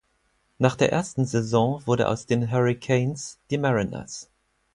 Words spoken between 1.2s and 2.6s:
Saison wurde aus den